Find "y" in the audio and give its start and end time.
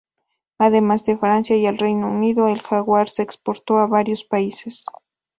1.57-1.67